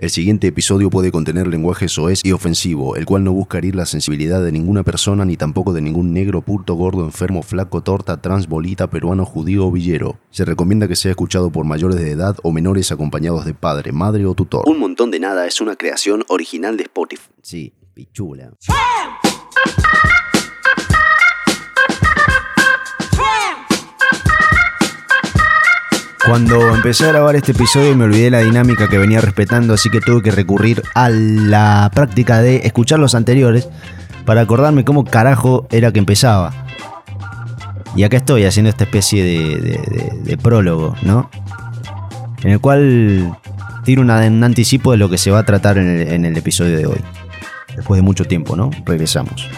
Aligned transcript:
El 0.00 0.08
siguiente 0.08 0.46
episodio 0.46 0.88
puede 0.88 1.12
contener 1.12 1.46
lenguaje 1.46 1.86
soez 1.86 2.22
y 2.24 2.32
ofensivo, 2.32 2.96
el 2.96 3.04
cual 3.04 3.22
no 3.22 3.32
busca 3.32 3.58
herir 3.58 3.74
la 3.74 3.84
sensibilidad 3.84 4.42
de 4.42 4.50
ninguna 4.50 4.82
persona 4.82 5.26
ni 5.26 5.36
tampoco 5.36 5.74
de 5.74 5.82
ningún 5.82 6.14
negro, 6.14 6.40
puto, 6.40 6.72
gordo, 6.72 7.04
enfermo, 7.04 7.42
flaco, 7.42 7.82
torta, 7.82 8.18
trans, 8.22 8.48
bolita, 8.48 8.88
peruano, 8.88 9.26
judío 9.26 9.66
o 9.66 9.70
villero. 9.70 10.18
Se 10.30 10.46
recomienda 10.46 10.88
que 10.88 10.96
sea 10.96 11.10
escuchado 11.10 11.52
por 11.52 11.66
mayores 11.66 11.98
de 11.98 12.12
edad 12.12 12.34
o 12.42 12.50
menores 12.50 12.90
acompañados 12.92 13.44
de 13.44 13.52
padre, 13.52 13.92
madre 13.92 14.24
o 14.24 14.32
tutor. 14.32 14.66
Un 14.66 14.78
montón 14.78 15.10
de 15.10 15.20
nada 15.20 15.46
es 15.46 15.60
una 15.60 15.76
creación 15.76 16.24
original 16.28 16.78
de 16.78 16.84
Spotify. 16.84 17.28
Sí, 17.42 17.74
pichula. 17.92 18.52
Cuando 26.30 26.72
empecé 26.72 27.06
a 27.06 27.08
grabar 27.08 27.34
este 27.34 27.50
episodio 27.50 27.96
me 27.96 28.04
olvidé 28.04 28.30
la 28.30 28.38
dinámica 28.38 28.86
que 28.86 28.98
venía 28.98 29.20
respetando, 29.20 29.74
así 29.74 29.90
que 29.90 30.00
tuve 30.00 30.22
que 30.22 30.30
recurrir 30.30 30.80
a 30.94 31.08
la 31.08 31.90
práctica 31.92 32.40
de 32.40 32.58
escuchar 32.58 33.00
los 33.00 33.16
anteriores 33.16 33.68
para 34.24 34.42
acordarme 34.42 34.84
cómo 34.84 35.04
carajo 35.04 35.66
era 35.72 35.90
que 35.90 35.98
empezaba. 35.98 36.52
Y 37.96 38.04
acá 38.04 38.18
estoy 38.18 38.44
haciendo 38.44 38.70
esta 38.70 38.84
especie 38.84 39.24
de, 39.24 40.38
prólogo, 40.40 40.94
¿no? 41.02 41.28
En 42.44 42.52
el 42.52 42.60
cual 42.60 43.36
tiro 43.82 44.00
un 44.00 44.10
anticipo 44.10 44.92
de 44.92 44.98
lo 44.98 45.10
que 45.10 45.18
se 45.18 45.32
va 45.32 45.40
a 45.40 45.44
tratar 45.44 45.78
en 45.78 46.24
el 46.24 46.36
episodio 46.36 46.78
de 46.78 46.86
hoy. 46.86 47.00
Después 47.74 47.98
de 47.98 48.02
mucho 48.02 48.24
tiempo, 48.24 48.54
¿no? 48.54 48.70
Regresamos. 48.86 49.48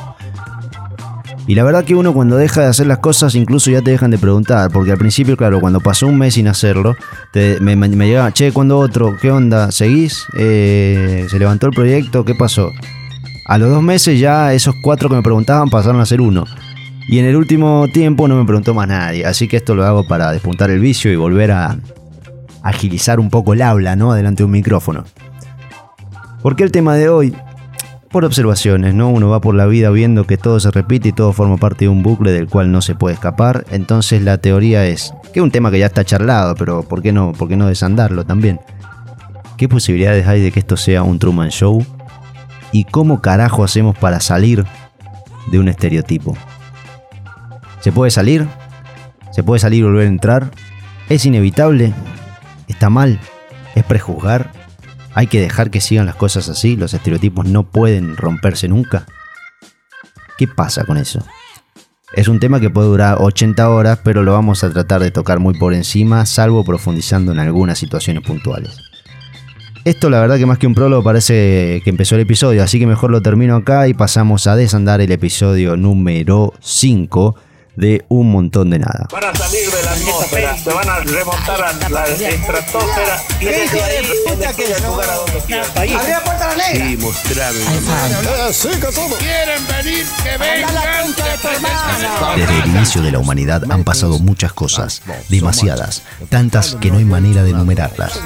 Y 1.47 1.57
la 1.57 1.65
verdad 1.65 1.85
que 1.85 1.95
uno 1.95 2.13
cuando 2.13 2.37
deja 2.37 2.61
de 2.61 2.67
hacer 2.69 2.87
las 2.87 2.99
cosas 2.99 3.35
incluso 3.35 3.71
ya 3.71 3.83
te 3.83 3.91
dejan 3.91 4.13
de 4.13 4.19
preguntar, 4.19 4.71
porque 4.71 4.93
al 4.93 4.99
principio, 4.99 5.37
claro, 5.37 5.61
cuando 5.61 5.81
pasó 5.81 6.07
un 6.07 6.17
mes 6.17 6.35
sin 6.35 6.47
hacerlo, 6.47 6.95
me, 7.61 7.75
me, 7.75 8.07
llegaba, 8.07 8.33
che, 8.33 8.53
¿cuándo 8.53 8.79
otro? 8.79 9.17
¿Qué 9.21 9.31
onda? 9.31 9.73
¿Seguís? 9.73 10.25
Eh, 10.35 11.27
¿Se 11.29 11.39
levantó 11.39 11.67
el 11.67 11.73
proyecto? 11.73 12.25
¿Qué 12.25 12.35
pasó? 12.35 12.71
A 13.47 13.59
los 13.59 13.71
dos 13.71 13.83
meses 13.83 14.21
ya 14.21 14.55
esos 14.55 14.75
cuatro 14.83 15.09
que 15.09 15.17
me 15.17 15.23
preguntaban 15.23 15.69
pasaron 15.69 16.01
a 16.01 16.07
ser 16.07 16.21
uno. 16.21 16.45
Y 17.09 17.19
en 17.19 17.25
el 17.25 17.35
último 17.35 17.87
tiempo 17.93 18.29
no 18.29 18.37
me 18.37 18.45
preguntó 18.45 18.73
más 18.73 18.87
nadie, 18.87 19.27
así 19.27 19.49
que 19.49 19.57
esto 19.57 19.75
lo 19.75 19.85
hago 19.85 20.07
para 20.07 20.31
despuntar 20.31 20.71
el 20.71 20.79
vicio 20.79 21.13
y 21.13 21.17
volver 21.17 21.51
a 21.51 21.77
agilizar 22.63 23.19
un 23.19 23.29
poco 23.29 23.55
el 23.55 23.63
habla, 23.63 23.97
¿no? 23.97 24.13
Delante 24.15 24.43
de 24.43 24.45
un 24.45 24.53
micrófono. 24.53 25.05
Porque 26.41 26.63
el 26.63 26.71
tema 26.71 26.95
de 26.95 27.09
hoy 27.09 27.35
por 28.13 28.27
observaciones, 28.27 28.95
¿no? 28.95 29.09
Uno 29.09 29.31
va 29.31 29.41
por 29.41 29.55
la 29.55 29.67
vida 29.67 29.91
viendo 29.91 30.27
que 30.27 30.37
todo 30.37 30.61
se 30.61 30.71
repite 30.71 31.09
y 31.09 31.13
todo 31.13 31.33
forma 31.33 31.57
parte 31.57 31.87
de 31.87 31.89
un 31.89 32.03
bucle 32.03 32.31
del 32.31 32.47
cual 32.47 32.71
no 32.71 32.83
se 32.83 32.95
puede 32.95 33.15
escapar. 33.15 33.65
Entonces 33.71 34.23
la 34.23 34.37
teoría 34.39 34.87
es, 34.87 35.15
que 35.33 35.41
es 35.41 35.43
un 35.43 35.51
tema 35.51 35.71
que 35.71 35.79
ya 35.79 35.87
está 35.87 36.05
charlado, 36.05 36.55
pero 36.55 36.83
¿por 36.83 37.03
qué 37.03 37.11
no, 37.11 37.33
por 37.33 37.49
qué 37.49 37.57
no 37.57 37.67
desandarlo 37.67 38.25
también? 38.25 38.61
¿Qué 39.57 39.69
posibilidades 39.69 40.27
hay 40.27 40.43
de 40.43 40.53
que 40.53 40.61
esto 40.61 40.77
sea 40.77 41.03
un 41.03 41.19
Truman 41.19 41.51
Show? 41.51 41.85
¿Y 42.71 42.85
cómo 42.85 43.23
carajo 43.23 43.65
hacemos 43.65 43.97
para 43.97 44.21
salir 44.21 44.67
de 45.51 45.59
un 45.59 45.69
estereotipo? 45.69 46.37
¿Se 47.81 47.93
puede 47.93 48.11
salir? 48.11 48.47
¿Se 49.31 49.43
puede 49.43 49.59
salir 49.59 49.81
y 49.81 49.83
volver 49.85 50.05
a 50.05 50.09
entrar? 50.09 50.51
¿Es 51.09 51.25
inevitable? 51.25 51.95
¿Está 52.69 52.91
mal? 52.91 53.19
¿Es 53.75 53.85
prejuzgar? 53.85 54.62
Hay 55.15 55.27
que 55.27 55.41
dejar 55.41 55.71
que 55.71 55.81
sigan 55.81 56.07
las 56.07 56.17
cosas 56.17 56.49
así, 56.49 56.77
los 56.77 56.95
estereotipos 56.95 57.47
no 57.47 57.65
pueden 57.65 58.17
romperse 58.17 58.69
nunca. 58.69 59.07
¿Qué 60.39 60.49
pasa 60.49 60.85
con 60.85 60.97
eso? 60.97 61.25
Es 62.15 62.29
un 62.29 62.41
tema 62.41 62.61
que 62.61 62.71
puede 62.71 62.89
durar 62.89 63.19
80 63.21 63.71
horas, 63.71 64.01
pero 64.03 64.23
lo 64.23 64.33
vamos 64.33 64.65
a 64.65 64.71
tratar 64.71 65.03
de 65.03 65.11
tocar 65.11 65.39
muy 65.39 65.55
por 65.55 65.75
encima, 65.75 66.27
salvo 66.27 66.65
profundizando 66.65 67.33
en 67.33 67.39
algunas 67.39 67.79
situaciones 67.79 68.23
puntuales. 68.23 68.79
Esto 69.85 70.11
la 70.11 70.21
verdad 70.21 70.39
que 70.39 70.47
más 70.47 70.59
que 70.59 70.67
un 70.67 70.75
prólogo 70.75 71.03
parece 71.03 71.81
que 71.83 71.91
empezó 71.91 72.15
el 72.15 72.21
episodio, 72.21 72.63
así 72.63 72.79
que 72.79 72.87
mejor 72.87 73.11
lo 73.11 73.21
termino 73.21 73.57
acá 73.57 73.89
y 73.89 73.95
pasamos 73.95 74.47
a 74.47 74.57
desandar 74.57 75.01
el 75.01 75.11
episodio 75.11 75.77
número 75.77 76.55
5 76.61 77.35
de 77.77 78.05
un 78.09 78.31
montón 78.31 78.71
de 78.71 78.79
nada. 78.79 79.09
Van 79.11 79.25
a 79.25 79.35
salir 79.35 79.71
de 79.71 79.83
la 79.83 79.93
atmósfera, 79.93 80.59
se 80.59 80.71
van 80.71 80.89
a 80.89 80.99
remontar 81.01 81.63
a 81.63 81.89
la 81.89 82.05
estratosfera 82.07 83.23
y 83.41 83.45
desde 83.47 83.83
ahí 83.83 83.97
a 83.97 84.31
donde 84.31 84.55
quieran. 84.55 84.83
¡Abrí 85.77 86.11
la 86.11 86.21
puerta 86.21 86.51
a 86.51 86.57
la 86.57 86.69
negra! 86.69 86.89
Sí, 86.89 86.97
mostrame. 86.99 87.59
¿Quieren 89.19 89.67
venir? 89.67 90.07
¡Que 90.23 90.39
vengan! 90.39 90.83
Desde 92.37 92.59
el 92.59 92.67
inicio 92.67 93.03
de 93.03 93.13
la 93.13 93.19
humanidad 93.19 93.63
han 93.71 93.85
pasado 93.85 94.19
muchas 94.19 94.53
cosas, 94.53 95.03
demasiadas, 95.29 96.03
tantas 96.29 96.77
que 96.81 96.91
no 96.91 96.99
hay 96.99 97.05
manera 97.05 97.43
de 97.43 97.51
enumerarlas. 97.51 98.19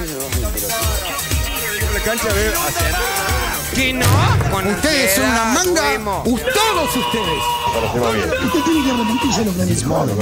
¿Qué 3.76 3.92
no? 3.92 4.06
Ustedes 4.70 5.16
son 5.16 5.26
una 5.26 5.44
manga. 5.52 5.82
Todos 6.24 6.96
ustedes. 6.96 7.42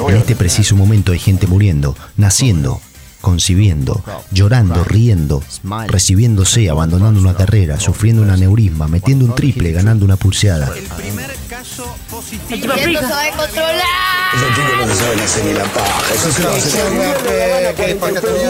En 0.08 0.16
este 0.16 0.34
preciso 0.34 0.74
momento 0.74 1.12
hay 1.12 1.20
gente 1.20 1.46
muriendo, 1.46 1.96
naciendo, 2.16 2.80
concibiendo, 3.24 4.04
llorando, 4.32 4.84
riendo, 4.84 5.42
recibiéndose, 5.88 6.68
abandonando 6.68 7.18
una 7.18 7.34
carrera, 7.34 7.80
sufriendo 7.80 8.20
un 8.20 8.28
aneurisma, 8.28 8.86
metiendo 8.86 9.24
un 9.24 9.34
triple, 9.34 9.72
ganando 9.72 10.04
una 10.04 10.16
pulseada. 10.16 10.70
El 10.76 10.84
primer 10.84 11.34
caso 11.48 11.96
positivo. 12.10 12.74
Esto 12.74 12.76
se 12.76 12.92
va 12.92 13.24
a 13.24 13.30
controlar. 13.34 14.04
Esos 14.34 14.48
chicos 14.54 14.76
no 14.78 14.86
se 14.86 14.94
saben 14.94 15.20
hacer 15.20 15.44
ni 15.46 15.54
la 15.54 15.64
paja. 15.64 16.02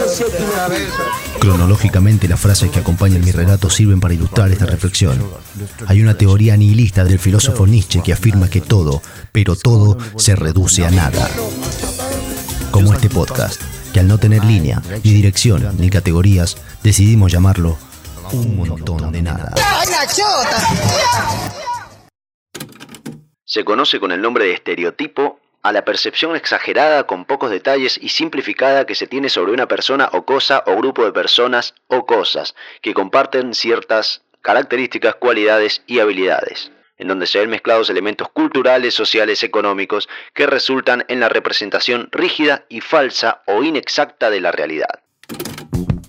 Eso 0.09 0.25
Cronológicamente, 1.39 2.27
las 2.27 2.39
frases 2.41 2.69
que 2.69 2.79
acompañan 2.79 3.23
mi 3.23 3.31
relato 3.31 3.69
sirven 3.69 4.01
para 4.01 4.13
ilustrar 4.13 4.51
esta 4.51 4.65
reflexión. 4.65 5.23
Hay 5.87 6.01
una 6.01 6.17
teoría 6.17 6.57
nihilista 6.57 7.05
del 7.05 7.19
filósofo 7.19 7.65
Nietzsche 7.65 8.01
que 8.03 8.11
afirma 8.11 8.49
que 8.49 8.59
todo, 8.59 9.01
pero 9.31 9.55
todo, 9.55 9.97
se 10.17 10.35
reduce 10.35 10.85
a 10.85 10.91
nada. 10.91 11.29
Como 12.71 12.93
este 12.93 13.09
podcast, 13.09 13.61
que 13.95 14.01
al 14.01 14.09
no 14.09 14.17
tener 14.17 14.43
línea, 14.43 14.81
ni 15.05 15.13
dirección, 15.13 15.73
ni 15.79 15.89
categorías, 15.89 16.57
decidimos 16.83 17.31
llamarlo 17.31 17.77
un 18.33 18.57
montón 18.57 19.09
de 19.13 19.21
nada. 19.21 19.53
Se 23.45 23.63
conoce 23.63 24.01
con 24.01 24.11
el 24.11 24.21
nombre 24.21 24.43
de 24.43 24.53
estereotipo 24.53 25.39
a 25.61 25.71
la 25.71 25.85
percepción 25.85 26.35
exagerada 26.35 27.07
con 27.07 27.23
pocos 27.23 27.49
detalles 27.49 27.97
y 28.01 28.09
simplificada 28.09 28.85
que 28.85 28.95
se 28.95 29.07
tiene 29.07 29.29
sobre 29.29 29.53
una 29.53 29.69
persona 29.69 30.09
o 30.11 30.25
cosa 30.25 30.61
o 30.67 30.75
grupo 30.75 31.05
de 31.05 31.13
personas 31.13 31.73
o 31.87 32.05
cosas 32.05 32.53
que 32.81 32.93
comparten 32.93 33.53
ciertas 33.53 34.23
características, 34.41 35.15
cualidades 35.15 35.83
y 35.87 35.99
habilidades, 35.99 36.69
en 36.97 37.07
donde 37.07 37.27
se 37.27 37.39
ven 37.39 37.49
mezclados 37.49 37.89
elementos 37.89 38.29
culturales, 38.29 38.93
sociales, 38.93 39.43
económicos 39.43 40.07
que 40.33 40.47
resultan 40.47 41.05
en 41.07 41.19
la 41.19 41.29
representación 41.29 42.09
rígida 42.11 42.65
y 42.69 42.81
falsa 42.81 43.41
o 43.47 43.63
inexacta 43.63 44.29
de 44.29 44.41
la 44.41 44.51
realidad. 44.51 45.03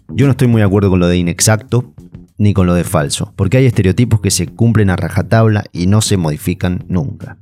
Yo 0.08 0.26
no 0.26 0.32
estoy 0.32 0.48
muy 0.48 0.60
de 0.60 0.66
acuerdo 0.66 0.90
con 0.90 1.00
lo 1.00 1.08
de 1.08 1.16
inexacto 1.16 1.92
ni 2.38 2.52
con 2.52 2.66
lo 2.66 2.74
de 2.74 2.84
falso, 2.84 3.32
porque 3.36 3.56
hay 3.56 3.66
estereotipos 3.66 4.20
que 4.20 4.30
se 4.30 4.46
cumplen 4.46 4.90
a 4.90 4.96
rajatabla 4.96 5.64
y 5.72 5.86
no 5.86 6.02
se 6.02 6.16
modifican 6.16 6.84
nunca 6.88 7.38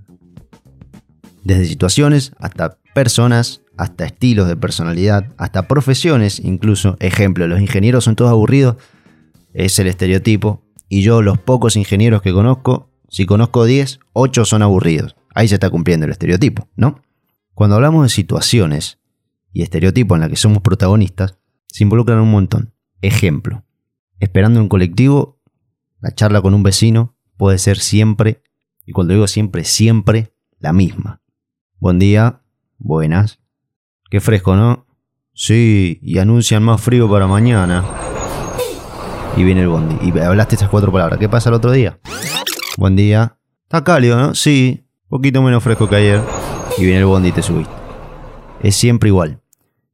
desde 1.44 1.66
situaciones 1.66 2.32
hasta 2.38 2.78
personas, 2.94 3.62
hasta 3.76 4.06
estilos 4.06 4.48
de 4.48 4.56
personalidad, 4.56 5.32
hasta 5.36 5.68
profesiones 5.68 6.40
incluso. 6.40 6.96
Ejemplo, 7.00 7.46
los 7.46 7.60
ingenieros 7.60 8.04
son 8.04 8.16
todos 8.16 8.30
aburridos, 8.30 8.76
es 9.52 9.78
el 9.78 9.86
estereotipo. 9.86 10.62
Y 10.88 11.02
yo 11.02 11.22
los 11.22 11.38
pocos 11.38 11.76
ingenieros 11.76 12.22
que 12.22 12.32
conozco, 12.32 12.90
si 13.14 13.26
conozco 13.26 13.64
10, 13.64 14.00
8 14.12 14.44
son 14.44 14.62
aburridos. 14.62 15.14
Ahí 15.36 15.46
se 15.46 15.54
está 15.54 15.70
cumpliendo 15.70 16.04
el 16.04 16.10
estereotipo, 16.10 16.68
¿no? 16.74 17.00
Cuando 17.54 17.76
hablamos 17.76 18.02
de 18.02 18.08
situaciones 18.08 18.98
y 19.52 19.62
estereotipos 19.62 20.16
en 20.16 20.22
las 20.22 20.30
que 20.30 20.36
somos 20.36 20.62
protagonistas, 20.62 21.38
se 21.68 21.84
involucran 21.84 22.18
un 22.18 22.32
montón. 22.32 22.74
Ejemplo, 23.02 23.64
esperando 24.18 24.58
un 24.58 24.68
colectivo, 24.68 25.40
la 26.00 26.12
charla 26.12 26.42
con 26.42 26.54
un 26.54 26.64
vecino 26.64 27.16
puede 27.36 27.58
ser 27.58 27.78
siempre, 27.78 28.42
y 28.84 28.90
cuando 28.90 29.14
digo 29.14 29.28
siempre, 29.28 29.62
siempre, 29.62 30.34
la 30.58 30.72
misma. 30.72 31.22
Buen 31.78 32.00
día, 32.00 32.42
buenas. 32.78 33.38
Qué 34.10 34.20
fresco, 34.20 34.56
¿no? 34.56 34.88
Sí, 35.34 36.00
y 36.02 36.18
anuncian 36.18 36.64
más 36.64 36.80
frío 36.80 37.08
para 37.08 37.28
mañana. 37.28 37.84
Y 39.36 39.44
viene 39.44 39.60
el 39.60 39.68
bondi. 39.68 39.98
Y 40.02 40.18
hablaste 40.18 40.56
esas 40.56 40.68
cuatro 40.68 40.90
palabras. 40.90 41.20
¿Qué 41.20 41.28
pasa 41.28 41.50
el 41.50 41.54
otro 41.54 41.70
día? 41.70 42.00
Buen 42.76 42.96
día. 42.96 43.38
Está 43.62 43.84
cálido, 43.84 44.16
¿no? 44.16 44.34
Sí, 44.34 44.84
poquito 45.08 45.40
menos 45.42 45.62
fresco 45.62 45.88
que 45.88 45.94
ayer. 45.94 46.20
Y 46.76 46.82
viene 46.82 47.00
el 47.00 47.04
bondi 47.04 47.28
y 47.28 47.32
te 47.32 47.40
subiste. 47.40 47.72
Es 48.62 48.74
siempre 48.74 49.10
igual. 49.10 49.40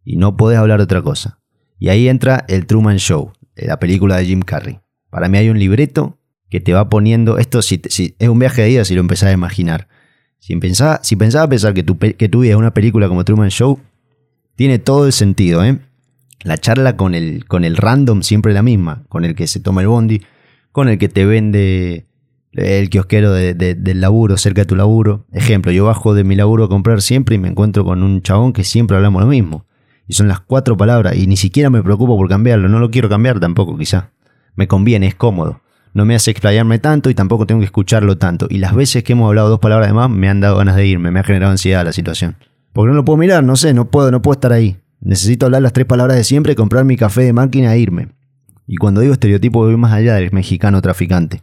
Y 0.02 0.16
no 0.16 0.38
podés 0.38 0.58
hablar 0.58 0.78
de 0.78 0.84
otra 0.84 1.02
cosa. 1.02 1.40
Y 1.78 1.90
ahí 1.90 2.08
entra 2.08 2.44
el 2.48 2.66
Truman 2.66 2.98
Show, 2.98 3.32
la 3.54 3.78
película 3.78 4.16
de 4.16 4.24
Jim 4.24 4.40
Carrey. 4.40 4.80
Para 5.10 5.28
mí 5.28 5.36
hay 5.36 5.50
un 5.50 5.58
libreto 5.58 6.18
que 6.48 6.60
te 6.60 6.72
va 6.72 6.88
poniendo. 6.88 7.36
Esto 7.36 7.60
si, 7.60 7.82
es 8.18 8.28
un 8.28 8.38
viaje 8.38 8.62
de 8.62 8.70
ida 8.70 8.84
si 8.86 8.94
lo 8.94 9.02
empezás 9.02 9.28
a 9.28 9.32
imaginar. 9.32 9.88
Si 10.38 10.56
pensaba, 10.56 11.00
si 11.02 11.16
pensaba 11.16 11.46
pensar 11.48 11.74
que 11.74 11.82
tu, 11.82 11.96
vida 11.96 12.52
es 12.52 12.56
una 12.56 12.72
película 12.72 13.08
como 13.08 13.26
Truman 13.26 13.50
Show, 13.50 13.78
tiene 14.56 14.78
todo 14.78 15.04
el 15.04 15.12
sentido, 15.12 15.62
¿eh? 15.64 15.78
La 16.44 16.56
charla 16.56 16.96
con 16.96 17.14
el, 17.14 17.44
con 17.44 17.64
el 17.64 17.76
random 17.76 18.22
siempre 18.22 18.54
la 18.54 18.62
misma, 18.62 19.04
con 19.10 19.26
el 19.26 19.34
que 19.34 19.46
se 19.46 19.60
toma 19.60 19.82
el 19.82 19.88
bondi, 19.88 20.22
con 20.72 20.88
el 20.88 20.96
que 20.96 21.10
te 21.10 21.26
vende 21.26 22.06
el 22.52 22.90
kiosquero 22.90 23.32
de- 23.32 23.54
de- 23.54 23.74
del 23.74 24.00
laburo, 24.00 24.36
cerca 24.36 24.62
de 24.62 24.66
tu 24.66 24.76
laburo. 24.76 25.26
Ejemplo, 25.32 25.70
yo 25.72 25.84
bajo 25.84 26.14
de 26.14 26.24
mi 26.24 26.34
laburo 26.36 26.64
a 26.64 26.68
comprar 26.68 27.00
siempre 27.02 27.36
y 27.36 27.38
me 27.38 27.48
encuentro 27.48 27.84
con 27.84 28.02
un 28.02 28.22
chabón 28.22 28.52
que 28.52 28.64
siempre 28.64 28.96
hablamos 28.96 29.22
lo 29.22 29.28
mismo. 29.28 29.66
Y 30.06 30.14
son 30.14 30.26
las 30.28 30.40
cuatro 30.40 30.76
palabras 30.76 31.14
y 31.16 31.26
ni 31.26 31.36
siquiera 31.36 31.70
me 31.70 31.82
preocupo 31.82 32.16
por 32.16 32.28
cambiarlo, 32.28 32.68
no 32.68 32.80
lo 32.80 32.90
quiero 32.90 33.08
cambiar 33.08 33.38
tampoco 33.38 33.78
quizá. 33.78 34.10
Me 34.56 34.66
conviene, 34.66 35.06
es 35.06 35.14
cómodo. 35.14 35.60
No 35.94 36.04
me 36.04 36.14
hace 36.14 36.30
explayarme 36.30 36.78
tanto 36.78 37.10
y 37.10 37.14
tampoco 37.14 37.46
tengo 37.46 37.60
que 37.60 37.64
escucharlo 37.66 38.18
tanto. 38.18 38.46
Y 38.50 38.58
las 38.58 38.74
veces 38.74 39.02
que 39.04 39.12
hemos 39.12 39.28
hablado 39.28 39.48
dos 39.48 39.58
palabras 39.60 39.88
de 39.88 39.94
más 39.94 40.10
me 40.10 40.28
han 40.28 40.40
dado 40.40 40.56
ganas 40.56 40.76
de 40.76 40.86
irme, 40.86 41.10
me 41.10 41.20
ha 41.20 41.24
generado 41.24 41.50
ansiedad 41.52 41.84
la 41.84 41.92
situación. 41.92 42.36
Porque 42.72 42.90
no 42.90 42.94
lo 42.94 43.04
puedo 43.04 43.16
mirar, 43.16 43.42
no 43.42 43.56
sé, 43.56 43.74
no 43.74 43.90
puedo, 43.90 44.10
no 44.10 44.22
puedo 44.22 44.34
estar 44.34 44.52
ahí. 44.52 44.76
Necesito 45.00 45.46
hablar 45.46 45.62
las 45.62 45.72
tres 45.72 45.86
palabras 45.86 46.16
de 46.16 46.24
siempre, 46.24 46.54
comprar 46.54 46.84
mi 46.84 46.96
café 46.96 47.22
de 47.22 47.32
máquina 47.32 47.74
e 47.74 47.78
irme. 47.80 48.08
Y 48.66 48.76
cuando 48.76 49.00
digo 49.00 49.12
estereotipo 49.14 49.60
voy 49.60 49.76
más 49.76 49.92
allá 49.92 50.14
del 50.14 50.30
mexicano 50.32 50.80
traficante. 50.80 51.42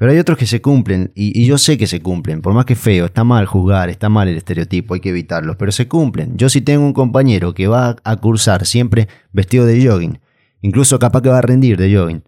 Pero 0.00 0.12
hay 0.12 0.18
otros 0.18 0.38
que 0.38 0.46
se 0.46 0.62
cumplen, 0.62 1.12
y, 1.14 1.44
yo 1.44 1.58
sé 1.58 1.76
que 1.76 1.86
se 1.86 2.00
cumplen, 2.00 2.40
por 2.40 2.54
más 2.54 2.64
que 2.64 2.74
feo, 2.74 3.04
está 3.04 3.22
mal 3.22 3.44
juzgar, 3.44 3.90
está 3.90 4.08
mal 4.08 4.28
el 4.28 4.38
estereotipo, 4.38 4.94
hay 4.94 5.00
que 5.00 5.10
evitarlos, 5.10 5.56
pero 5.56 5.72
se 5.72 5.88
cumplen. 5.88 6.38
Yo 6.38 6.48
si 6.48 6.62
tengo 6.62 6.86
un 6.86 6.94
compañero 6.94 7.52
que 7.52 7.68
va 7.68 7.96
a 8.02 8.16
cursar 8.16 8.64
siempre 8.64 9.08
vestido 9.30 9.66
de 9.66 9.86
jogging, 9.86 10.18
incluso 10.62 10.98
capaz 10.98 11.20
que 11.20 11.28
va 11.28 11.36
a 11.36 11.42
rendir 11.42 11.76
de 11.76 11.94
jogging, 11.94 12.24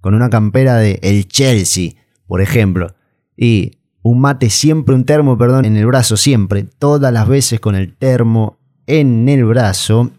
con 0.00 0.14
una 0.14 0.30
campera 0.30 0.76
de 0.76 0.98
el 1.02 1.28
Chelsea, 1.28 1.90
por 2.26 2.40
ejemplo, 2.40 2.94
y 3.36 3.72
un 4.00 4.18
mate 4.18 4.48
siempre, 4.48 4.94
un 4.94 5.04
termo, 5.04 5.36
perdón, 5.36 5.66
en 5.66 5.76
el 5.76 5.84
brazo 5.84 6.16
siempre, 6.16 6.64
todas 6.64 7.12
las 7.12 7.28
veces 7.28 7.60
con 7.60 7.74
el 7.74 7.98
termo 7.98 8.60
en 8.86 9.28
el 9.28 9.44
brazo, 9.44 10.10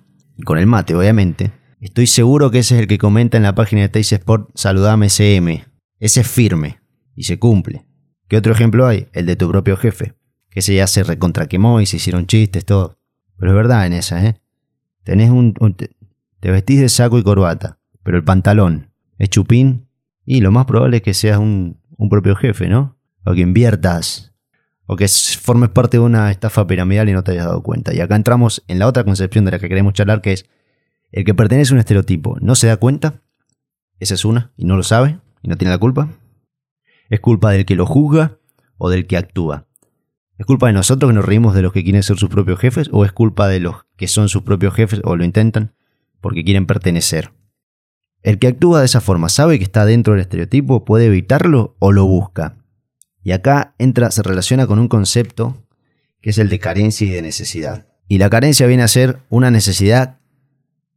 con 0.45 0.59
el 0.59 0.67
mate 0.67 0.93
obviamente, 0.93 1.51
estoy 1.79 2.05
seguro 2.05 2.51
que 2.51 2.59
ese 2.59 2.75
es 2.75 2.81
el 2.81 2.87
que 2.87 2.99
comenta 2.99 3.37
en 3.37 3.43
la 3.43 3.55
página 3.55 3.81
de 3.81 3.89
Teis 3.89 4.13
Sport, 4.13 4.51
saludame 4.53 5.09
CM, 5.09 5.65
ese 5.99 6.21
es 6.21 6.27
firme 6.27 6.80
y 7.15 7.23
se 7.23 7.39
cumple. 7.39 7.85
¿Qué 8.27 8.37
otro 8.37 8.53
ejemplo 8.53 8.87
hay? 8.87 9.07
El 9.13 9.25
de 9.25 9.35
tu 9.35 9.49
propio 9.49 9.77
jefe, 9.77 10.13
que 10.49 10.61
ese 10.61 10.75
ya 10.75 10.87
se 10.87 11.03
recontraquemó 11.03 11.81
y 11.81 11.85
se 11.85 11.97
hicieron 11.97 12.27
chistes, 12.27 12.65
todo. 12.65 12.97
Pero 13.37 13.51
es 13.51 13.55
verdad 13.55 13.85
en 13.85 13.93
esa, 13.93 14.25
¿eh? 14.25 14.41
Tenés 15.03 15.31
un, 15.31 15.53
te, 15.75 15.91
te 16.39 16.51
vestís 16.51 16.79
de 16.79 16.89
saco 16.89 17.17
y 17.17 17.23
corbata, 17.23 17.79
pero 18.03 18.17
el 18.17 18.23
pantalón 18.23 18.91
es 19.17 19.29
chupín 19.29 19.87
y 20.25 20.41
lo 20.41 20.51
más 20.51 20.65
probable 20.65 20.97
es 20.97 21.03
que 21.03 21.13
seas 21.13 21.39
un, 21.39 21.79
un 21.97 22.09
propio 22.09 22.35
jefe, 22.35 22.67
¿no? 22.67 22.97
O 23.25 23.33
que 23.33 23.41
inviertas, 23.41 24.33
o 24.85 24.95
que 24.95 25.07
formes 25.07 25.69
parte 25.69 25.97
de 25.97 26.03
una 26.03 26.31
estafa 26.31 26.67
piramidal 26.67 27.09
y 27.09 27.13
no 27.13 27.23
te 27.23 27.31
hayas 27.31 27.45
dado 27.45 27.63
cuenta. 27.63 27.93
Y 27.93 27.99
acá 27.99 28.15
entramos 28.15 28.63
en 28.67 28.79
la 28.79 28.87
otra 28.87 29.03
concepción 29.03 29.45
de 29.45 29.51
la 29.51 29.59
que 29.59 29.69
queremos 29.69 29.93
charlar, 29.93 30.21
que 30.21 30.33
es 30.33 30.45
el 31.11 31.25
que 31.25 31.33
pertenece 31.33 31.73
a 31.73 31.75
un 31.75 31.79
estereotipo, 31.79 32.37
¿no 32.41 32.55
se 32.55 32.67
da 32.67 32.77
cuenta? 32.77 33.21
Esa 33.99 34.15
es 34.15 34.25
una, 34.25 34.51
y 34.57 34.65
no 34.65 34.77
lo 34.77 34.83
sabe, 34.83 35.19
y 35.41 35.47
no 35.47 35.57
tiene 35.57 35.71
la 35.71 35.77
culpa. 35.77 36.09
¿Es 37.11 37.19
culpa 37.19 37.51
del 37.51 37.65
que 37.65 37.75
lo 37.75 37.85
juzga 37.85 38.39
o 38.77 38.89
del 38.89 39.05
que 39.05 39.17
actúa? 39.17 39.67
¿Es 40.37 40.45
culpa 40.45 40.67
de 40.67 40.73
nosotros 40.73 41.09
que 41.09 41.15
nos 41.15 41.25
reímos 41.25 41.53
de 41.53 41.61
los 41.61 41.73
que 41.73 41.83
quieren 41.83 42.03
ser 42.03 42.17
sus 42.17 42.29
propios 42.29 42.57
jefes 42.57 42.89
o 42.93 43.03
es 43.03 43.11
culpa 43.11 43.49
de 43.49 43.59
los 43.59 43.85
que 43.97 44.07
son 44.07 44.29
sus 44.29 44.43
propios 44.43 44.73
jefes 44.73 45.01
o 45.03 45.17
lo 45.17 45.25
intentan 45.25 45.75
porque 46.21 46.45
quieren 46.45 46.65
pertenecer? 46.65 47.33
El 48.23 48.39
que 48.39 48.47
actúa 48.47 48.79
de 48.79 48.85
esa 48.85 49.01
forma 49.01 49.27
sabe 49.27 49.57
que 49.57 49.65
está 49.65 49.85
dentro 49.85 50.13
del 50.13 50.21
estereotipo, 50.21 50.85
puede 50.85 51.07
evitarlo 51.07 51.75
o 51.79 51.91
lo 51.91 52.05
busca. 52.05 52.55
Y 53.23 53.33
acá 53.33 53.75
entra, 53.77 54.09
se 54.09 54.23
relaciona 54.23 54.65
con 54.65 54.79
un 54.79 54.87
concepto 54.87 55.67
que 56.21 56.29
es 56.29 56.37
el 56.37 56.47
de 56.47 56.59
carencia 56.59 57.05
y 57.05 57.09
de 57.09 57.21
necesidad. 57.21 57.87
Y 58.07 58.19
la 58.19 58.29
carencia 58.29 58.67
viene 58.67 58.83
a 58.83 58.87
ser 58.87 59.19
una 59.29 59.51
necesidad 59.51 60.19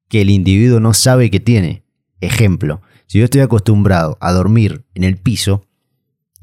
que 0.08 0.20
el 0.20 0.30
individuo 0.30 0.78
no 0.78 0.94
sabe 0.94 1.28
que 1.28 1.40
tiene. 1.40 1.82
Ejemplo, 2.20 2.82
si 3.08 3.18
yo 3.18 3.24
estoy 3.24 3.40
acostumbrado 3.40 4.16
a 4.20 4.32
dormir 4.32 4.84
en 4.94 5.02
el 5.02 5.16
piso 5.16 5.66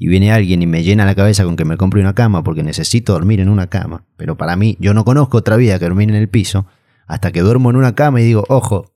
y 0.02 0.08
viene 0.08 0.32
alguien 0.32 0.60
y 0.62 0.66
me 0.66 0.82
llena 0.82 1.06
la 1.06 1.14
cabeza 1.14 1.44
con 1.44 1.54
que 1.54 1.64
me 1.64 1.76
compre 1.76 2.00
una 2.00 2.12
cama 2.12 2.42
porque 2.42 2.64
necesito 2.64 3.12
dormir 3.12 3.38
en 3.38 3.48
una 3.48 3.68
cama, 3.68 4.04
pero 4.16 4.36
para 4.36 4.56
mí 4.56 4.76
yo 4.80 4.94
no 4.94 5.04
conozco 5.04 5.38
otra 5.38 5.54
vida 5.54 5.78
que 5.78 5.84
dormir 5.84 6.08
en 6.08 6.16
el 6.16 6.28
piso, 6.28 6.66
hasta 7.06 7.30
que 7.30 7.40
duermo 7.40 7.70
en 7.70 7.76
una 7.76 7.94
cama 7.94 8.20
y 8.20 8.24
digo, 8.24 8.44
ojo, 8.48 8.90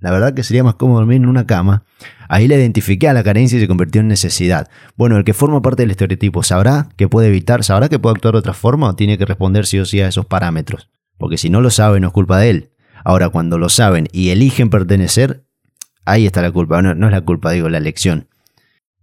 la 0.00 0.10
verdad 0.10 0.34
que 0.34 0.42
sería 0.42 0.64
más 0.64 0.74
cómodo 0.74 0.98
dormir 0.98 1.18
en 1.18 1.28
una 1.28 1.46
cama, 1.46 1.84
ahí 2.28 2.48
le 2.48 2.56
identifiqué 2.56 3.08
a 3.08 3.12
la 3.12 3.22
carencia 3.22 3.56
y 3.56 3.60
se 3.60 3.68
convirtió 3.68 4.00
en 4.00 4.08
necesidad. 4.08 4.68
Bueno, 4.96 5.16
el 5.16 5.22
que 5.22 5.32
forma 5.32 5.62
parte 5.62 5.84
del 5.84 5.92
estereotipo 5.92 6.42
sabrá 6.42 6.88
que 6.96 7.06
puede 7.06 7.28
evitar, 7.28 7.62
sabrá 7.62 7.88
que 7.88 8.00
puede 8.00 8.16
actuar 8.16 8.34
de 8.34 8.38
otra 8.40 8.52
forma 8.52 8.88
o 8.88 8.96
tiene 8.96 9.16
que 9.16 9.26
responder 9.26 9.64
sí 9.64 9.78
o 9.78 9.84
sí 9.84 10.00
a 10.00 10.08
esos 10.08 10.26
parámetros. 10.26 10.90
Porque 11.18 11.38
si 11.38 11.50
no 11.50 11.60
lo 11.60 11.70
sabe, 11.70 12.00
no 12.00 12.08
es 12.08 12.12
culpa 12.12 12.36
de 12.40 12.50
él. 12.50 12.70
Ahora, 13.04 13.28
cuando 13.28 13.58
lo 13.58 13.68
saben 13.68 14.08
y 14.10 14.30
eligen 14.30 14.70
pertenecer, 14.70 15.44
ahí 16.04 16.26
está 16.26 16.42
la 16.42 16.50
culpa. 16.50 16.82
No, 16.82 16.96
no 16.96 17.06
es 17.06 17.12
la 17.12 17.20
culpa, 17.20 17.52
digo, 17.52 17.68
la 17.68 17.78
elección. 17.78 18.26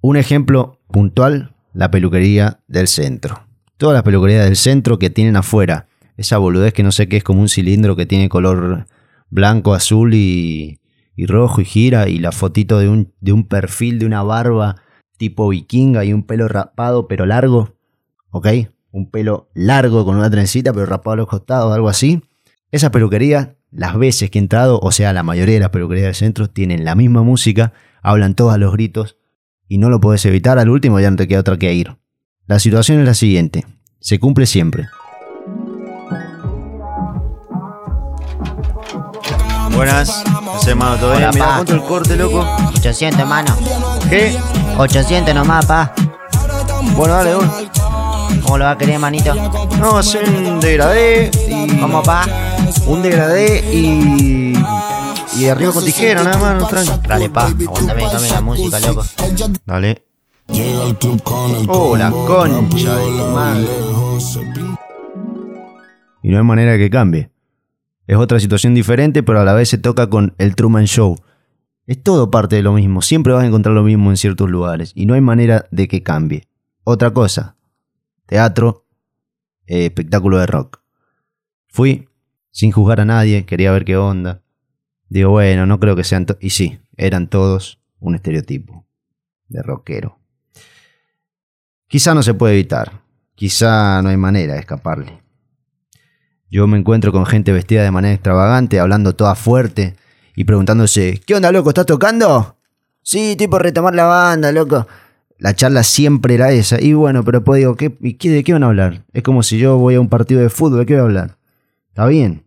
Un 0.08 0.18
ejemplo 0.18 0.78
puntual, 0.92 1.56
la 1.74 1.90
peluquería 1.90 2.60
del 2.68 2.88
centro. 2.88 3.48
Todas 3.76 3.96
las 3.96 4.04
peluquerías 4.04 4.46
del 4.46 4.56
centro 4.56 5.00
que 5.00 5.10
tienen 5.10 5.36
afuera 5.36 5.88
esa 6.16 6.38
boludez 6.38 6.74
que 6.74 6.84
no 6.84 6.92
sé 6.92 7.10
qué 7.10 7.18
es 7.18 7.24
como 7.24 7.42
un 7.42 7.50
cilindro 7.50 7.96
que 7.96 8.06
tiene 8.06 8.30
color 8.30 8.86
blanco, 9.32 9.74
azul 9.74 10.14
y, 10.14 10.80
y 11.16 11.26
rojo 11.26 11.60
y 11.60 11.66
gira 11.66 12.08
y 12.08 12.20
la 12.20 12.32
fotito 12.32 12.78
de 12.78 12.88
un, 12.88 13.16
de 13.20 13.32
un 13.32 13.48
perfil 13.48 13.98
de 13.98 14.06
una 14.06 14.22
barba 14.22 14.76
tipo 15.18 15.50
vikinga 15.50 16.06
y 16.06 16.14
un 16.14 16.22
pelo 16.22 16.48
rapado 16.48 17.08
pero 17.08 17.26
largo, 17.26 17.74
¿ok? 18.30 18.48
Un 18.92 19.10
pelo 19.10 19.50
largo 19.56 20.06
con 20.06 20.18
una 20.18 20.30
trencita 20.30 20.72
pero 20.72 20.86
rapado 20.86 21.14
a 21.14 21.18
los 21.18 21.28
costados, 21.28 21.74
algo 21.74 21.90
así. 21.90 22.22
Esa 22.70 22.92
peluquería, 22.92 23.56
las 23.72 23.98
veces 23.98 24.30
que 24.30 24.38
he 24.38 24.44
entrado, 24.44 24.80
o 24.84 24.92
sea, 24.92 25.14
la 25.14 25.24
mayoría 25.24 25.56
de 25.56 25.62
las 25.62 25.72
peluquerías 25.72 26.06
del 26.06 26.14
centro 26.14 26.48
tienen 26.48 26.86
la 26.86 26.94
misma 26.94 27.24
música, 27.24 27.74
hablan 28.04 28.36
todos 28.36 28.56
los 28.60 28.72
gritos 28.72 29.18
y 29.68 29.78
no 29.78 29.90
lo 29.90 30.00
puedes 30.00 30.26
evitar, 30.26 30.60
al 30.60 30.70
último 30.70 31.00
ya 31.00 31.10
no 31.10 31.18
te 31.18 31.28
queda 31.28 31.40
otra 31.42 31.58
que 31.58 31.74
ir. 31.74 31.98
La 32.48 32.60
situación 32.60 33.00
es 33.00 33.06
la 33.06 33.14
siguiente, 33.14 33.66
se 34.00 34.20
cumple 34.20 34.46
siempre. 34.46 34.88
Buenas, 39.76 40.24
no 40.26 40.76
mano, 40.76 40.98
¿todo 40.98 41.18
bien? 41.18 41.30
Mira. 41.34 41.46
¿cuánto 41.46 41.74
el 41.74 41.82
corte, 41.82 42.16
loco? 42.16 42.48
800, 42.78 43.20
hermano. 43.20 43.56
¿Qué? 44.10 44.36
800 44.78 45.36
nomás, 45.36 45.66
pa. 45.66 45.94
Bueno, 46.96 47.14
dale, 47.16 47.32
dale. 47.32 47.46
¿Cómo 48.42 48.58
lo 48.58 48.66
va 48.66 48.72
a 48.72 48.78
querer, 48.78 49.00
manito? 49.00 49.34
No, 49.80 49.98
hacer 49.98 50.30
un 50.30 50.60
degradé 50.60 51.32
y... 51.50 51.78
¿Cómo, 51.78 52.04
pa? 52.04 52.26
Un 52.86 53.02
degradé 53.02 53.60
y... 53.74 54.54
Y 55.38 55.48
arriba 55.48 55.72
con 55.74 55.84
tijera, 55.84 56.24
nada 56.24 56.38
más, 56.38 56.62
no 56.62 56.68
tranqui. 56.68 57.08
Dale, 57.08 57.30
pa. 57.30 57.48
Aguantame, 57.48 58.04
dame 58.04 58.30
la 58.30 58.42
música, 58.42 58.80
loco. 58.80 59.06
Dale. 59.66 60.06
Oh, 61.68 61.98
la 61.98 62.12
concha 62.12 62.96
de 62.96 63.06
tu 63.06 63.26
madre. 63.34 63.68
Y 66.24 66.30
no 66.30 66.38
hay 66.38 66.44
manera 66.44 66.78
que 66.78 66.90
cambie. 66.90 67.32
Es 68.08 68.18
otra 68.18 68.40
situación 68.40 68.74
diferente, 68.74 69.24
pero 69.24 69.42
a 69.42 69.44
la 69.44 69.54
vez 69.54 69.70
se 69.70 69.78
toca 69.78 70.10
con 70.10 70.36
el 70.38 70.56
Truman 70.56 70.86
Show. 70.86 71.18
Es 71.88 72.02
todo 72.02 72.32
parte 72.32 72.56
de 72.56 72.64
lo 72.64 72.74
mismo, 72.74 73.02
siempre 73.02 73.34
vas 73.34 73.44
a 73.44 73.48
encontrar 73.48 73.76
lo 73.76 73.84
mismo 73.84 74.10
en 74.10 74.18
ciertos 74.18 74.50
lugares 74.50 74.92
y 74.96 75.06
no 75.06 75.14
hay 75.14 75.22
manera 75.22 75.68
de 75.70 75.88
que 75.88 76.02
cambie. 76.02 76.48
Otra 76.84 77.14
cosa, 77.14 77.58
teatro, 78.26 78.88
eh, 79.68 79.86
espectáculo 79.86 80.40
de 80.40 80.48
rock. 80.48 80.82
Fui 81.68 82.10
sin 82.50 82.72
juzgar 82.72 83.02
a 83.02 83.06
nadie, 83.06 83.46
quería 83.46 83.72
ver 83.72 83.86
qué 83.86 83.98
onda. 83.98 84.42
Digo, 85.16 85.30
bueno, 85.32 85.66
no 85.66 85.80
creo 85.80 85.96
que 85.96 86.04
sean... 86.04 86.26
to- 86.26 86.38
Y 86.42 86.50
sí, 86.50 86.78
eran 86.98 87.30
todos 87.30 87.80
un 88.02 88.16
estereotipo 88.16 88.86
de 89.48 89.62
rockero. 89.64 90.20
Quizá 91.88 92.14
no 92.14 92.22
se 92.22 92.34
puede 92.34 92.56
evitar, 92.56 93.02
quizá 93.36 94.02
no 94.02 94.10
hay 94.10 94.18
manera 94.18 94.56
de 94.56 94.60
escaparle. 94.60 95.22
Yo 96.52 96.68
me 96.68 96.78
encuentro 96.78 97.14
con 97.14 97.26
gente 97.26 97.54
vestida 97.54 97.82
de 97.84 97.92
manera 97.92 98.14
extravagante, 98.14 98.78
hablando 98.82 99.16
toda 99.16 99.36
fuerte 99.36 99.96
y 100.36 100.44
preguntándose, 100.44 101.22
¿qué 101.26 101.36
onda, 101.36 101.50
loco? 101.54 101.70
¿Estás 101.70 101.86
tocando? 101.86 102.58
Sí, 103.02 103.38
tipo 103.38 103.58
retomar 103.58 103.96
la 103.96 104.04
banda, 104.04 104.52
loco. 104.52 104.86
La 105.38 105.54
charla 105.56 105.84
siempre 105.84 106.36
era 106.36 106.52
esa. 106.52 106.82
Y 106.82 106.92
bueno, 106.92 107.24
pero 107.24 107.40
después 107.40 107.60
digo, 107.60 107.76
¿qué, 107.78 107.96
y 108.02 108.16
qué- 108.16 108.32
¿de 108.32 108.44
qué 108.44 108.52
van 108.52 108.64
a 108.64 108.68
hablar? 108.68 109.06
Es 109.14 109.24
como 109.24 109.44
si 109.44 109.60
yo 109.60 109.78
voy 109.78 109.96
a 109.96 110.02
un 110.02 110.10
partido 110.10 110.42
de 110.42 110.50
fútbol, 110.50 110.80
¿de 110.80 110.86
qué 110.86 110.94
voy 110.96 111.02
a 111.02 111.06
hablar? 111.06 111.38
Está 111.88 112.06
bien. 112.08 112.45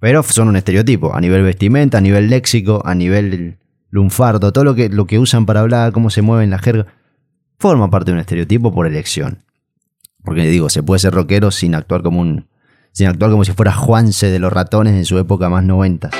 Pero 0.00 0.22
son 0.22 0.48
un 0.48 0.56
estereotipo, 0.56 1.14
a 1.14 1.20
nivel 1.20 1.42
vestimenta, 1.42 1.98
a 1.98 2.00
nivel 2.00 2.28
léxico, 2.30 2.82
a 2.84 2.94
nivel 2.94 3.58
lunfardo, 3.90 4.52
todo 4.52 4.64
lo 4.64 4.74
que, 4.74 4.88
lo 4.88 5.06
que 5.06 5.18
usan 5.18 5.44
para 5.46 5.60
hablar, 5.60 5.92
cómo 5.92 6.10
se 6.10 6.22
mueven 6.22 6.50
la 6.50 6.58
jerga, 6.58 6.86
forma 7.58 7.90
parte 7.90 8.10
de 8.10 8.14
un 8.14 8.20
estereotipo 8.20 8.72
por 8.72 8.86
elección. 8.86 9.38
Porque 10.22 10.46
digo, 10.46 10.68
se 10.68 10.82
puede 10.82 10.98
ser 11.00 11.14
rockero 11.14 11.50
sin 11.50 11.74
actuar 11.74 12.02
como 12.02 12.20
un. 12.20 12.46
sin 12.92 13.06
actuar 13.08 13.30
como 13.30 13.44
si 13.44 13.52
fuera 13.52 13.72
Juanse 13.72 14.30
de 14.30 14.38
los 14.38 14.52
ratones 14.52 14.94
en 14.94 15.04
su 15.04 15.18
época 15.18 15.48
más 15.48 15.64
noventas. 15.64 16.12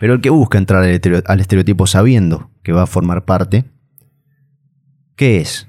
Pero 0.00 0.14
el 0.14 0.20
que 0.20 0.30
busca 0.30 0.58
entrar 0.58 0.82
al 0.82 0.90
estereo- 0.90 1.22
al 1.26 1.40
estereotipo 1.40 1.86
sabiendo 1.86 2.50
que 2.62 2.72
va 2.72 2.82
a 2.82 2.86
formar 2.86 3.24
parte, 3.24 3.64
¿qué 5.16 5.38
es? 5.40 5.68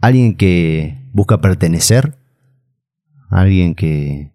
¿Alguien 0.00 0.34
que 0.36 0.98
busca 1.12 1.40
pertenecer? 1.40 2.16
¿Alguien 3.30 3.74
que 3.74 4.32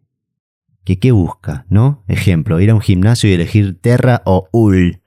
que 0.85 0.99
qué 0.99 1.11
busca, 1.11 1.65
¿no? 1.69 2.03
Ejemplo, 2.07 2.59
ir 2.61 2.69
a 2.69 2.75
un 2.75 2.81
gimnasio 2.81 3.29
y 3.29 3.33
elegir 3.33 3.79
Terra 3.81 4.21
o 4.25 4.47
UL. 4.51 5.01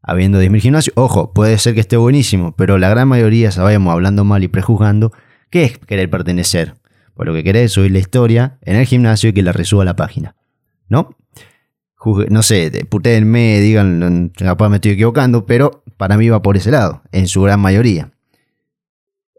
Habiendo 0.00 0.40
10.000 0.40 0.60
gimnasios, 0.60 0.96
ojo, 0.96 1.32
puede 1.32 1.58
ser 1.58 1.74
que 1.74 1.80
esté 1.80 1.96
buenísimo, 1.96 2.54
pero 2.56 2.78
la 2.78 2.88
gran 2.88 3.08
mayoría, 3.08 3.50
sabemos, 3.50 3.92
hablando 3.92 4.24
mal 4.24 4.44
y 4.44 4.48
prejuzgando, 4.48 5.12
¿qué 5.50 5.64
es 5.64 5.78
querer 5.78 6.08
pertenecer? 6.10 6.74
Pues 7.14 7.26
lo 7.26 7.34
que 7.34 7.42
querés 7.42 7.66
es 7.66 7.72
subir 7.72 7.90
la 7.92 7.98
historia 7.98 8.58
en 8.62 8.76
el 8.76 8.86
gimnasio 8.86 9.30
y 9.30 9.32
que 9.32 9.42
la 9.42 9.52
resuba 9.52 9.82
a 9.82 9.86
la 9.86 9.96
página, 9.96 10.36
¿no? 10.88 11.16
no 12.28 12.42
sé, 12.42 12.86
putéenme, 12.88 13.60
digan, 13.60 14.30
capaz 14.36 14.68
me 14.68 14.76
estoy 14.76 14.92
equivocando, 14.92 15.46
pero 15.46 15.82
para 15.96 16.16
mí 16.16 16.28
va 16.28 16.42
por 16.42 16.56
ese 16.56 16.70
lado, 16.70 17.02
en 17.12 17.28
su 17.28 17.42
gran 17.42 17.60
mayoría. 17.60 18.10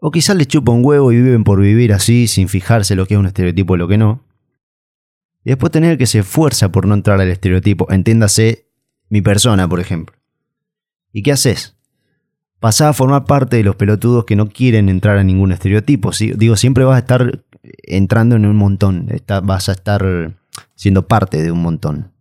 O 0.00 0.10
quizás 0.10 0.36
les 0.36 0.48
chupa 0.48 0.72
un 0.72 0.84
huevo 0.84 1.12
y 1.12 1.16
viven 1.16 1.44
por 1.44 1.60
vivir 1.60 1.92
así, 1.92 2.26
sin 2.26 2.48
fijarse 2.48 2.96
lo 2.96 3.06
que 3.06 3.14
es 3.14 3.20
un 3.20 3.26
estereotipo 3.26 3.76
y 3.76 3.78
lo 3.78 3.88
que 3.88 3.98
no. 3.98 4.24
Y 5.46 5.50
después 5.50 5.70
tener 5.70 5.96
que 5.96 6.06
se 6.06 6.18
esfuerza 6.18 6.72
por 6.72 6.88
no 6.88 6.94
entrar 6.94 7.20
al 7.20 7.30
estereotipo, 7.30 7.86
entiéndase 7.92 8.66
mi 9.08 9.22
persona, 9.22 9.68
por 9.68 9.78
ejemplo. 9.78 10.16
¿Y 11.12 11.22
qué 11.22 11.30
haces? 11.30 11.76
Pasás 12.58 12.88
a 12.88 12.92
formar 12.92 13.26
parte 13.26 13.54
de 13.54 13.62
los 13.62 13.76
pelotudos 13.76 14.24
que 14.24 14.34
no 14.34 14.48
quieren 14.48 14.88
entrar 14.88 15.18
a 15.18 15.22
ningún 15.22 15.52
estereotipo. 15.52 16.10
Digo, 16.34 16.56
siempre 16.56 16.82
vas 16.82 16.96
a 16.96 16.98
estar 16.98 17.44
entrando 17.84 18.34
en 18.34 18.44
un 18.44 18.56
montón, 18.56 19.08
vas 19.44 19.68
a 19.68 19.72
estar 19.72 20.36
siendo 20.74 21.06
parte 21.06 21.40
de 21.40 21.52
un 21.52 21.62
montón. 21.62 22.12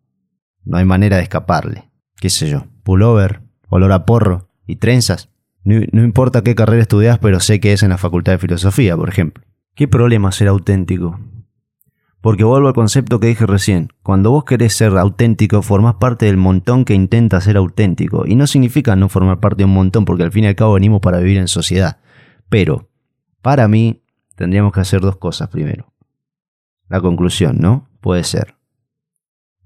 No 0.63 0.77
hay 0.77 0.85
manera 0.85 1.17
de 1.17 1.23
escaparle. 1.23 1.89
¿Qué 2.17 2.29
sé 2.29 2.47
yo? 2.47 2.67
Pullover, 2.83 3.41
olor 3.69 3.91
a 3.91 4.05
porro 4.05 4.51
y 4.67 4.75
trenzas. 4.75 5.31
No, 5.63 6.03
importa 6.03 6.43
qué 6.43 6.53
carrera 6.53 6.83
estudias, 6.83 7.17
pero 7.17 7.39
sé 7.39 7.59
que 7.59 7.73
es 7.73 7.81
en 7.81 7.89
la 7.89 7.97
Facultad 7.97 8.33
de 8.33 8.37
Filosofía, 8.37 8.95
por 8.95 9.09
ejemplo. 9.09 9.43
¿Qué 9.73 9.87
problema 9.87 10.31
ser 10.31 10.47
auténtico? 10.47 11.19
Porque 12.25 12.43
vuelvo 12.43 12.69
al 12.69 12.73
concepto 12.73 13.19
que 13.19 13.27
dije 13.27 13.45
recién. 13.45 13.89
Cuando 14.01 14.31
vos 14.31 14.45
querés 14.45 14.73
ser 14.73 14.97
auténtico, 14.97 15.61
formás 15.61 15.97
parte 15.97 16.25
del 16.25 16.37
montón 16.37 16.83
que 16.83 16.95
intenta 16.95 17.39
ser 17.39 17.55
auténtico. 17.55 18.25
Y 18.25 18.33
no 18.33 18.47
significa 18.47 18.95
no 18.95 19.09
formar 19.09 19.39
parte 19.39 19.59
de 19.59 19.65
un 19.65 19.75
montón, 19.75 20.05
porque 20.05 20.23
al 20.23 20.31
fin 20.31 20.45
y 20.45 20.47
al 20.47 20.55
cabo 20.55 20.73
venimos 20.73 21.01
para 21.01 21.19
vivir 21.19 21.37
en 21.37 21.47
sociedad. 21.47 21.99
Pero, 22.49 22.89
para 23.43 23.67
mí, 23.67 24.01
tendríamos 24.33 24.73
que 24.73 24.79
hacer 24.79 25.01
dos 25.01 25.17
cosas 25.17 25.49
primero. 25.49 25.93
La 26.89 26.99
conclusión, 26.99 27.57
¿no? 27.59 27.87
Puede 28.01 28.23
ser 28.23 28.55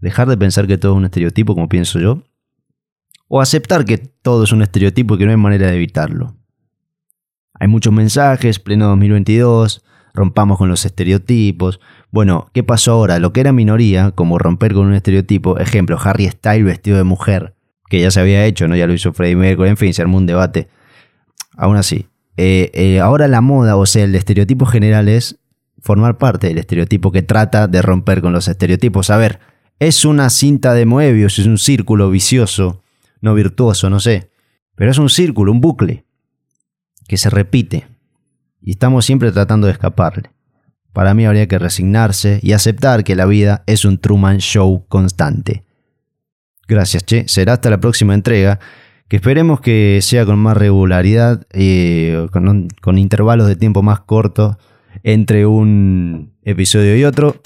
dejar 0.02 0.28
de 0.28 0.36
pensar 0.36 0.68
que 0.68 0.78
todo 0.78 0.92
es 0.92 0.98
un 0.98 1.06
estereotipo 1.06 1.56
como 1.56 1.70
pienso 1.70 1.98
yo, 1.98 2.24
o 3.30 3.40
aceptar 3.40 3.86
que 3.86 4.00
todo 4.00 4.44
es 4.44 4.52
un 4.52 4.64
estereotipo 4.64 5.16
y 5.16 5.18
que 5.20 5.24
no 5.24 5.32
hay 5.32 5.38
manera 5.38 5.68
de 5.68 5.78
evitarlo. 5.78 6.36
Hay 7.54 7.70
muchos 7.70 7.94
mensajes, 7.94 8.60
pleno 8.60 8.88
2022, 8.88 9.82
rompamos 10.20 10.58
con 10.58 10.68
los 10.68 10.86
estereotipos. 10.86 11.80
Bueno, 12.12 12.50
¿qué 12.54 12.62
pasó 12.62 12.92
ahora? 12.92 13.20
Lo 13.20 13.32
que 13.32 13.40
era 13.40 13.54
minoría, 13.54 14.12
como 14.12 14.38
romper 14.38 14.74
con 14.74 14.88
un 14.88 14.94
estereotipo, 14.94 15.58
ejemplo, 15.58 15.98
Harry 16.04 16.28
Styles 16.28 16.66
vestido 16.66 16.98
de 16.98 17.06
mujer, 17.06 17.56
que 17.90 18.02
ya 18.02 18.12
se 18.12 18.20
había 18.20 18.46
hecho, 18.46 18.68
¿no? 18.68 18.76
Ya 18.76 18.86
lo 18.86 18.94
hizo 18.94 19.14
Freddie 19.14 19.38
Mercury, 19.38 19.70
en 19.70 19.78
fin, 19.78 19.94
se 19.94 20.02
armó 20.02 20.18
un 20.18 20.26
debate. 20.26 20.68
Aún 21.56 21.78
así, 21.78 22.08
eh, 22.36 22.70
eh, 22.74 23.00
ahora 23.00 23.30
la 23.30 23.40
moda, 23.40 23.78
o 23.78 23.86
sea, 23.86 24.04
el 24.04 24.14
estereotipo 24.14 24.66
general 24.66 25.08
es 25.08 25.40
formar 25.82 26.18
parte 26.18 26.48
del 26.48 26.58
estereotipo 26.58 27.14
que 27.14 27.22
trata 27.22 27.70
de 27.70 27.82
romper 27.82 28.20
con 28.22 28.34
los 28.34 28.50
estereotipos. 28.50 29.10
A 29.12 29.18
ver, 29.18 29.40
es 29.80 30.04
una 30.04 30.30
cinta 30.30 30.74
de 30.74 30.86
Moebius, 30.86 31.40
es 31.40 31.46
un 31.46 31.58
círculo 31.58 32.10
vicioso, 32.10 32.84
no 33.22 33.34
virtuoso, 33.36 33.90
no 33.90 34.02
sé. 34.02 34.32
Pero 34.76 34.92
es 34.92 34.98
un 34.98 35.10
círculo, 35.10 35.54
un 35.54 35.62
bucle, 35.62 36.04
que 37.08 37.16
se 37.16 37.30
repite. 37.30 37.88
Y 38.62 38.72
estamos 38.72 39.06
siempre 39.06 39.32
tratando 39.32 39.68
de 39.68 39.74
escaparle. 39.74 40.32
Para 40.94 41.14
mí 41.14 41.26
habría 41.26 41.48
que 41.48 41.60
resignarse 41.60 42.40
y 42.42 42.54
aceptar 42.54 43.04
que 43.04 43.16
la 43.16 43.26
vida 43.26 43.64
es 43.68 43.86
un 43.86 44.00
Truman 44.00 44.40
Show 44.40 44.86
constante. 44.88 45.64
Gracias, 46.68 47.04
Che. 47.06 47.28
Será 47.28 47.54
hasta 47.54 47.70
la 47.70 47.80
próxima 47.80 48.14
entrega, 48.14 48.60
que 49.08 49.16
esperemos 49.16 49.60
que 49.60 50.00
sea 50.02 50.26
con 50.26 50.40
más 50.40 50.58
regularidad, 50.58 51.48
y 51.54 52.10
eh, 52.10 52.28
con, 52.32 52.98
intervalos 52.98 53.48
de 53.48 53.56
tiempo 53.56 53.82
más 53.82 54.02
cortos 54.02 54.58
entre 55.04 55.46
un 55.46 56.34
episodio 56.44 56.96
y 56.96 57.04
otro. 57.04 57.42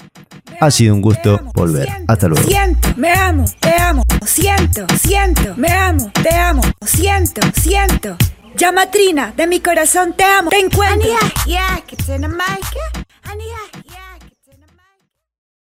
Ha 0.60 0.70
sido 0.70 0.94
un 0.94 1.00
gusto 1.00 1.40
volver. 1.54 1.88
Hasta 2.06 2.28
luego. 2.28 2.46
Siento, 2.46 2.88
me 2.96 3.12
amo, 3.12 3.44
te 3.60 3.74
amo, 3.80 4.02
siento, 4.24 4.86
siento, 4.98 5.54
me 5.56 5.68
amo, 5.68 6.10
te 6.22 6.34
amo, 6.34 6.62
siento, 6.82 7.40
siento. 7.54 8.16
Ya 8.56 8.70
Matrina, 8.70 9.32
de 9.36 9.46
mi 9.48 9.60
corazón 9.60 10.12
te 10.12 10.22
amo. 10.24 10.50
Te 10.50 10.60
encuentro. 10.60 11.10
Ania, 11.10 11.34
yeah, 11.44 11.82
que 11.86 11.96
tiene 11.96 12.28
Mike. 12.28 12.78
Ania, 13.24 13.46
yeah. 13.84 14.03